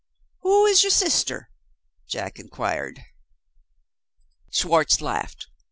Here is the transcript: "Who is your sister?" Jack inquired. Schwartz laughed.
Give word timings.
"Who 0.39 0.65
is 0.65 0.81
your 0.83 0.89
sister?" 0.89 1.51
Jack 2.09 2.39
inquired. 2.39 3.03
Schwartz 4.51 4.99
laughed. 4.99 5.45